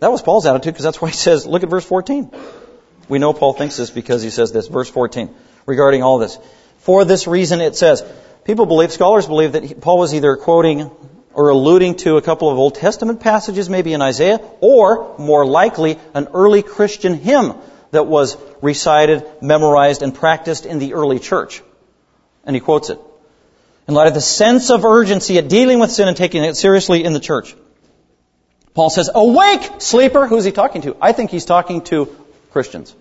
[0.00, 2.30] That was Paul's attitude because that's why he says, look at verse 14.
[3.08, 5.34] We know Paul thinks this because he says this, verse 14,
[5.66, 6.38] regarding all this.
[6.78, 8.04] For this reason it says,
[8.48, 10.90] people believe, scholars believe that Paul was either quoting
[11.34, 15.98] or alluding to a couple of Old Testament passages, maybe in Isaiah, or more likely
[16.14, 17.52] an early Christian hymn
[17.90, 21.62] that was recited, memorized, and practiced in the early church.
[22.42, 22.98] And he quotes it.
[23.86, 27.04] In light of the sense of urgency at dealing with sin and taking it seriously
[27.04, 27.54] in the church.
[28.72, 30.26] Paul says, Awake, sleeper!
[30.26, 30.96] Who's he talking to?
[31.02, 32.16] I think he's talking to
[32.50, 32.94] Christians.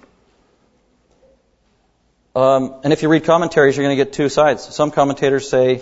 [2.38, 4.64] Um, and if you read commentaries, you're going to get two sides.
[4.64, 5.82] Some commentators say,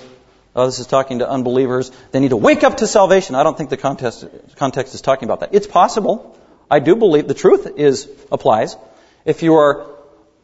[0.56, 1.92] oh, this is talking to unbelievers.
[2.12, 3.36] They need to wake up to salvation.
[3.36, 5.50] I don't think the context, context is talking about that.
[5.52, 6.40] It's possible.
[6.72, 8.78] I do believe the truth is applies.
[9.26, 9.86] If you are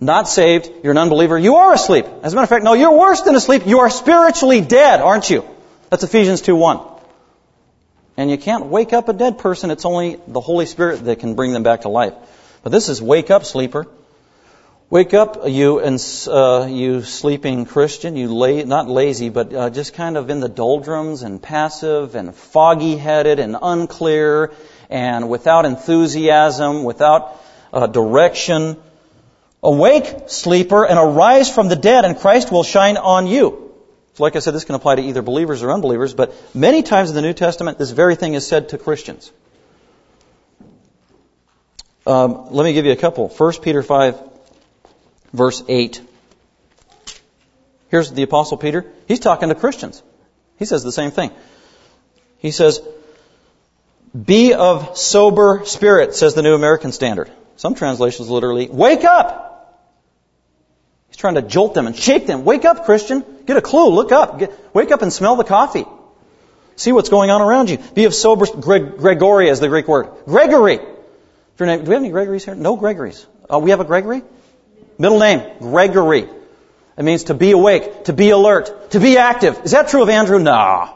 [0.01, 2.05] not saved, you're an unbeliever, you are asleep.
[2.23, 3.65] As a matter of fact, no, you're worse than asleep.
[3.65, 5.47] You are spiritually dead, aren't you?
[5.91, 7.01] That's Ephesians 2.1.
[8.17, 9.71] And you can't wake up a dead person.
[9.71, 12.15] It's only the Holy Spirit that can bring them back to life.
[12.63, 13.87] But this is wake up, sleeper.
[14.91, 18.17] Wake up, you and uh, you sleeping Christian.
[18.17, 18.27] You
[18.65, 23.55] not lazy, but uh, just kind of in the doldrums and passive and foggy-headed and
[23.61, 24.51] unclear
[24.89, 28.75] and without enthusiasm, without uh, direction.
[29.63, 33.73] Awake, sleeper, and arise from the dead, and Christ will shine on you.
[34.15, 37.11] So like I said, this can apply to either believers or unbelievers, but many times
[37.11, 39.31] in the New Testament, this very thing is said to Christians.
[42.05, 43.29] Um, let me give you a couple.
[43.29, 44.30] 1 Peter 5,
[45.33, 46.01] verse 8.
[47.89, 48.85] Here's the Apostle Peter.
[49.07, 50.01] He's talking to Christians.
[50.57, 51.31] He says the same thing.
[52.37, 52.81] He says,
[54.25, 57.31] Be of sober spirit, says the New American Standard.
[57.57, 59.49] Some translations literally, wake up!
[61.09, 62.45] He's trying to jolt them and shake them.
[62.45, 63.25] Wake up, Christian.
[63.45, 63.89] Get a clue.
[63.89, 64.39] Look up.
[64.39, 65.85] Get, wake up and smell the coffee.
[66.77, 67.77] See what's going on around you.
[67.93, 70.07] Be of sober, Greg, Gregory is the Greek word.
[70.25, 70.77] Gregory.
[70.77, 72.55] Do we have any Gregories here?
[72.55, 73.27] No Gregories.
[73.53, 74.23] Uh, we have a Gregory?
[75.01, 76.27] Middle name, Gregory.
[76.97, 79.59] It means to be awake, to be alert, to be active.
[79.63, 80.39] Is that true of Andrew?
[80.39, 80.93] Nah.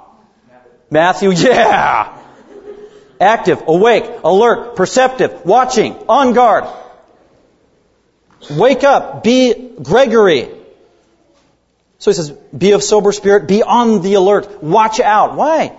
[0.90, 2.22] Matthew, yeah
[3.20, 6.66] active, awake, alert, perceptive, watching, on guard.
[8.52, 10.50] Wake up, be Gregory.
[12.00, 15.36] So he says, be of sober spirit, be on the alert, watch out.
[15.36, 15.76] Why?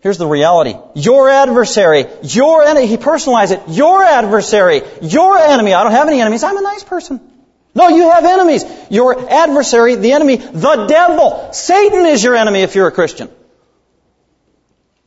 [0.00, 0.76] Here's the reality.
[0.94, 5.74] Your adversary, your enemy, he personalized it, your adversary, your enemy.
[5.74, 7.20] I don't have any enemies, I'm a nice person.
[7.78, 8.64] No, you have enemies.
[8.90, 11.52] Your adversary, the enemy, the devil.
[11.52, 13.28] Satan is your enemy if you're a Christian.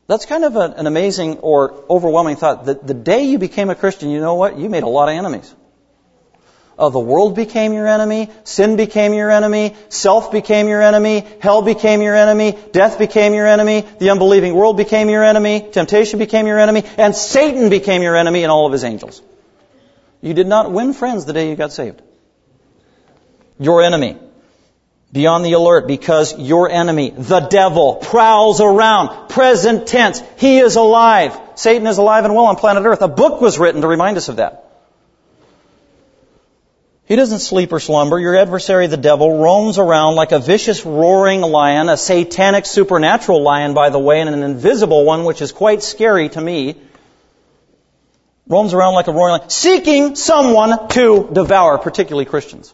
[0.07, 2.63] That's kind of an amazing or overwhelming thought.
[2.63, 4.57] The, the day you became a Christian, you know what?
[4.57, 5.53] You made a lot of enemies.
[6.80, 11.61] Uh, the world became your enemy, sin became your enemy, self became your enemy, hell
[11.61, 16.47] became your enemy, death became your enemy, the unbelieving world became your enemy, temptation became
[16.47, 19.22] your enemy, and Satan became your enemy and all of his angels.
[20.22, 22.01] You did not win friends the day you got saved.
[23.62, 24.18] Your enemy.
[25.14, 29.30] Be on the alert because your enemy, the devil, prowls around.
[29.30, 30.20] Present tense.
[30.38, 31.39] He is alive.
[31.53, 33.03] Satan is alive and well on planet Earth.
[33.03, 34.68] A book was written to remind us of that.
[37.05, 38.18] He doesn't sleep or slumber.
[38.18, 43.76] Your adversary, the devil, roams around like a vicious roaring lion, a satanic supernatural lion,
[43.76, 46.78] by the way, and an invisible one, which is quite scary to me.
[48.47, 52.74] Roams around like a roaring lion, seeking someone to devour, particularly Christians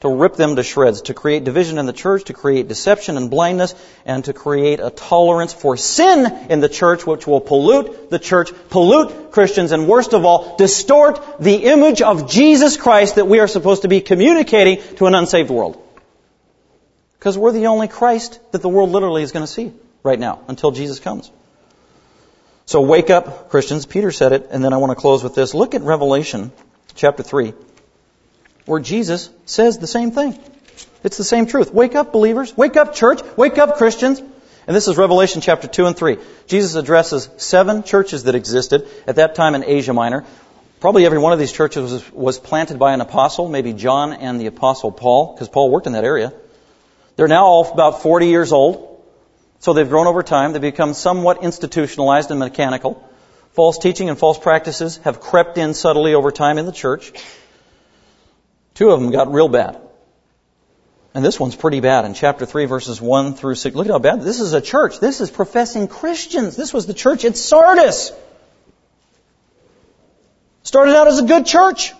[0.00, 3.30] to rip them to shreds, to create division in the church, to create deception and
[3.30, 3.74] blindness,
[4.04, 8.52] and to create a tolerance for sin in the church which will pollute the church,
[8.70, 13.48] pollute Christians, and worst of all, distort the image of Jesus Christ that we are
[13.48, 15.82] supposed to be communicating to an unsaved world.
[17.18, 19.72] Because we're the only Christ that the world literally is going to see
[20.04, 21.32] right now until Jesus comes.
[22.66, 23.86] So wake up, Christians.
[23.86, 25.54] Peter said it, and then I want to close with this.
[25.54, 26.52] Look at Revelation
[26.94, 27.54] chapter 3
[28.68, 30.38] where Jesus says the same thing.
[31.02, 31.72] It's the same truth.
[31.72, 32.56] Wake up, believers.
[32.56, 33.20] Wake up, church.
[33.36, 34.20] Wake up, Christians.
[34.20, 36.18] And this is Revelation chapter 2 and 3.
[36.46, 40.26] Jesus addresses seven churches that existed at that time in Asia Minor.
[40.80, 44.40] Probably every one of these churches was, was planted by an apostle, maybe John and
[44.40, 46.32] the apostle Paul, because Paul worked in that area.
[47.16, 49.02] They're now all about 40 years old.
[49.60, 50.52] So they've grown over time.
[50.52, 53.02] They've become somewhat institutionalized and mechanical.
[53.54, 57.12] False teaching and false practices have crept in subtly over time in the church.
[58.78, 59.76] Two of them got real bad.
[61.12, 63.74] And this one's pretty bad in chapter 3 verses 1 through 6.
[63.74, 64.22] Look at how bad.
[64.22, 65.00] This is a church.
[65.00, 66.54] This is professing Christians.
[66.54, 68.12] This was the church at Sardis.
[70.62, 71.92] Started out as a good church.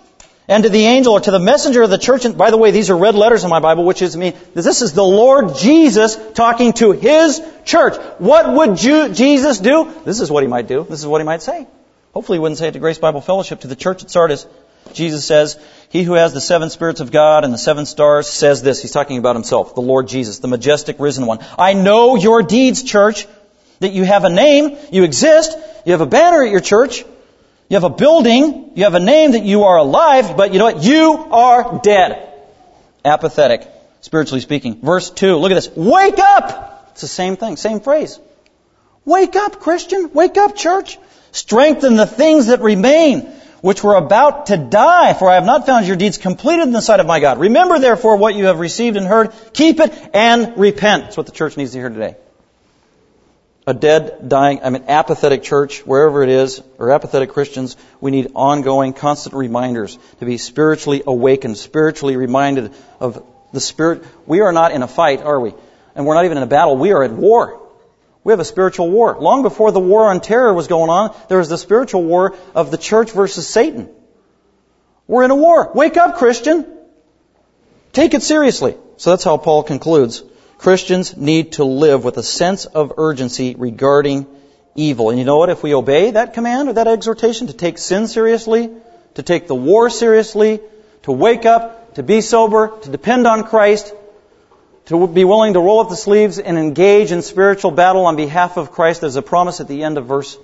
[0.46, 2.70] And to the angel or to the messenger of the church, and by the way,
[2.70, 4.34] these are red letters in my Bible, which is me.
[4.54, 7.96] This is the Lord Jesus talking to His church.
[8.18, 9.92] What would Jesus do?
[10.04, 10.86] This is what He might do.
[10.88, 11.66] This is what He might say.
[12.14, 14.46] Hopefully He wouldn't say it to Grace Bible Fellowship, to the church at Sardis.
[14.94, 15.58] Jesus says,
[15.90, 18.82] he who has the seven spirits of God and the seven stars says this.
[18.82, 21.38] He's talking about himself, the Lord Jesus, the majestic risen one.
[21.58, 23.26] I know your deeds, church,
[23.80, 27.04] that you have a name, you exist, you have a banner at your church,
[27.68, 30.64] you have a building, you have a name that you are alive, but you know
[30.64, 30.82] what?
[30.82, 32.32] You are dead.
[33.04, 33.66] Apathetic,
[34.00, 34.80] spiritually speaking.
[34.80, 35.70] Verse 2, look at this.
[35.74, 36.90] Wake up!
[36.92, 38.18] It's the same thing, same phrase.
[39.04, 40.12] Wake up, Christian.
[40.12, 40.98] Wake up, church.
[41.32, 45.86] Strengthen the things that remain which were about to die, for I have not found
[45.86, 47.38] your deeds completed in the sight of my God.
[47.38, 51.04] Remember therefore what you have received and heard, keep it and repent.
[51.04, 52.16] That's what the church needs to hear today.
[53.66, 58.32] A dead, dying, I mean apathetic church, wherever it is, or apathetic Christians, we need
[58.34, 64.04] ongoing, constant reminders to be spiritually awakened, spiritually reminded of the Spirit.
[64.26, 65.52] We are not in a fight, are we?
[65.94, 66.76] And we're not even in a battle.
[66.76, 67.67] We are at war.
[68.28, 69.16] We have a spiritual war.
[69.18, 72.70] Long before the war on terror was going on, there was the spiritual war of
[72.70, 73.88] the church versus Satan.
[75.06, 75.72] We're in a war.
[75.74, 76.66] Wake up, Christian.
[77.94, 78.76] Take it seriously.
[78.98, 80.22] So that's how Paul concludes.
[80.58, 84.26] Christians need to live with a sense of urgency regarding
[84.74, 85.08] evil.
[85.08, 85.48] And you know what?
[85.48, 88.70] If we obey that command or that exhortation to take sin seriously,
[89.14, 90.60] to take the war seriously,
[91.04, 93.94] to wake up, to be sober, to depend on Christ,
[94.88, 98.56] to be willing to roll up the sleeves and engage in spiritual battle on behalf
[98.56, 99.02] of Christ.
[99.02, 100.38] There's a promise at the end of verse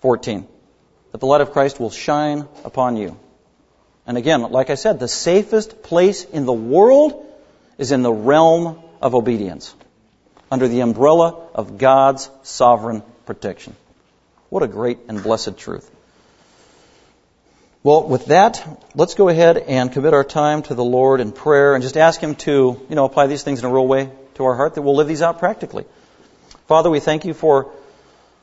[0.00, 0.46] 14
[1.12, 3.16] that the light of Christ will shine upon you.
[4.04, 7.24] And again, like I said, the safest place in the world
[7.78, 9.74] is in the realm of obedience,
[10.50, 13.76] under the umbrella of God's sovereign protection.
[14.48, 15.88] What a great and blessed truth.
[17.88, 21.74] Well, with that, let's go ahead and commit our time to the Lord in prayer
[21.74, 24.44] and just ask Him to, you know, apply these things in a real way to
[24.44, 25.86] our heart that we'll live these out practically.
[26.66, 27.72] Father, we thank you for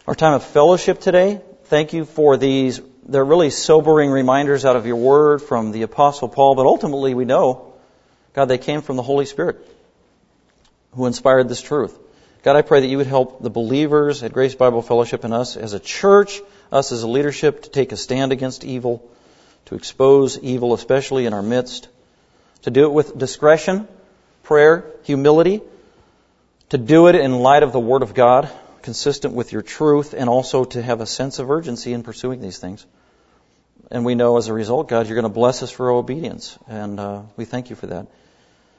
[0.08, 1.42] our time of fellowship today.
[1.66, 6.28] Thank you for these, they're really sobering reminders out of your word from the Apostle
[6.28, 7.76] Paul, but ultimately we know,
[8.34, 9.58] God, they came from the Holy Spirit
[10.94, 11.96] who inspired this truth.
[12.42, 15.56] God, I pray that you would help the believers at Grace Bible Fellowship and us
[15.56, 16.42] as a church,
[16.72, 19.08] us as a leadership to take a stand against evil
[19.66, 21.88] to expose evil, especially in our midst,
[22.64, 23.88] to do it with discretion,
[24.44, 25.62] prayer, humility,
[26.70, 28.50] to do it in light of the Word of God,
[28.82, 32.58] consistent with your truth, and also to have a sense of urgency in pursuing these
[32.58, 32.86] things.
[33.92, 36.58] And we know as a result, God, you're going to bless us for our obedience,
[36.68, 38.08] and uh, we thank you for that.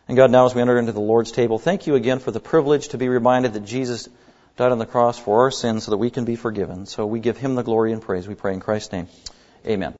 [0.08, 2.40] And God, now as we enter into the Lord's table, thank you again for the
[2.40, 4.08] privilege to be reminded that Jesus
[4.56, 6.86] died on the cross for our sins so that we can be forgiven.
[6.86, 8.26] So we give him the glory and praise.
[8.26, 9.08] We pray in Christ's name.
[9.66, 9.94] Amen.